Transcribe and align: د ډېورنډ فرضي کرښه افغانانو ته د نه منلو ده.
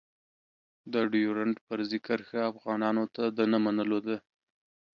د 0.93 0.95
ډېورنډ 1.11 1.55
فرضي 1.67 1.99
کرښه 2.05 2.39
افغانانو 2.51 3.03
ته 3.15 3.23
د 3.37 3.39
نه 3.51 3.57
منلو 3.65 3.99
ده. 4.07 4.17